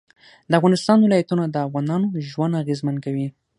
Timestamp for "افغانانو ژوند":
1.67-2.59